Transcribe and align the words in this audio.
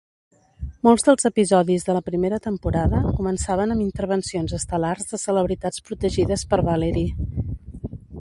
Molts 0.85 1.03
dels 1.07 1.27
episodis 1.29 1.83
de 1.89 1.95
la 1.97 2.01
primera 2.07 2.39
temporada 2.45 3.01
començaven 3.19 3.73
amb 3.75 3.85
intervencions 3.85 4.55
estel·lars 4.61 5.11
de 5.13 5.21
celebritats 5.25 5.85
protegides 5.91 6.47
per 6.55 6.61
Vallery. 6.71 7.05